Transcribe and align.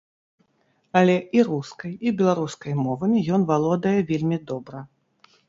Але 1.01 1.17
і 1.39 1.43
рускай, 1.49 1.93
і 2.07 2.13
беларускай 2.23 2.73
мовамі 2.87 3.19
ён 3.39 3.47
валодае 3.53 3.95
вельмі 4.11 4.37
добра. 4.51 4.79